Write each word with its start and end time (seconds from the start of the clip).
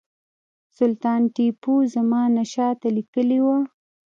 سلطان 0.77 1.21
ټیپو 1.35 1.73
زمانشاه 1.95 2.71
ته 2.81 2.87
لیکلي 2.97 3.39
وه. 3.45 3.57